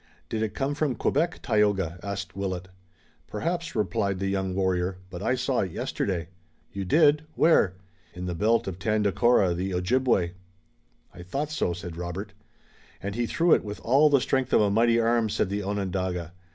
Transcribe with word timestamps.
"Did 0.29 0.41
it 0.41 0.55
come 0.55 0.73
from 0.73 0.95
Quebec, 0.95 1.43
Tayoga?" 1.43 1.99
asked 2.01 2.35
Willet. 2.35 2.69
"Perhaps," 3.27 3.75
replied 3.75 4.17
the 4.17 4.29
young 4.29 4.55
warrior, 4.55 4.97
"but 5.11 5.21
I 5.21 5.35
saw 5.35 5.59
it 5.59 5.71
yesterday." 5.71 6.29
"You 6.71 6.85
did! 6.85 7.25
Where?" 7.35 7.75
"In 8.15 8.25
the 8.25 8.33
belt 8.33 8.67
of 8.67 8.79
Tandakora, 8.79 9.53
the 9.53 9.75
Ojibway." 9.75 10.31
"I 11.13 11.21
thought 11.21 11.51
so," 11.51 11.71
said 11.73 11.97
Robert. 11.97 12.33
"And 12.99 13.13
he 13.13 13.27
threw 13.27 13.53
it 13.53 13.63
with 13.63 13.79
all 13.81 14.09
the 14.09 14.21
strength 14.21 14.53
of 14.53 14.61
a 14.61 14.71
mighty 14.71 14.99
arm," 14.99 15.29
said 15.29 15.49
the 15.49 15.61
Onondaga. 15.61 16.31